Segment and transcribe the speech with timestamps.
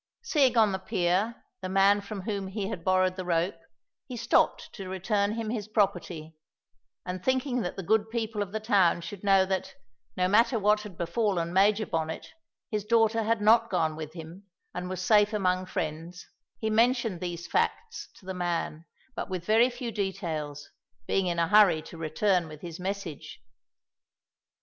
[0.23, 3.59] Seeing on the pier the man from whom he had borrowed the rope,
[4.07, 6.35] he stopped to return him his property,
[7.05, 9.75] and thinking that the good people of the town should know that,
[10.17, 12.33] no matter what had befallen Major Bonnet,
[12.71, 16.25] his daughter had not gone with him and was safe among friends,
[16.57, 20.71] he mentioned these facts to the man, but with very few details,
[21.05, 23.39] being in a hurry to return with his message.